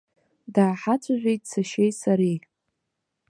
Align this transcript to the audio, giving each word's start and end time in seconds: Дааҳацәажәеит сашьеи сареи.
Дааҳацәажәеит 0.53 1.43
сашьеи 1.51 1.91
сареи. 1.99 2.37